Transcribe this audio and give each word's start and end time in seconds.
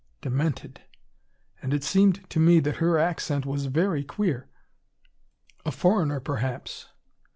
Demented! 0.21 0.81
And 1.61 1.75
it 1.75 1.83
seemed 1.83 2.27
to 2.31 2.39
me 2.39 2.59
that 2.61 2.77
her 2.77 2.97
accent 2.97 3.45
was 3.45 3.67
very 3.67 4.03
queer. 4.03 4.49
A 5.63 5.69
foreigner, 5.71 6.19
perhaps. 6.19 6.87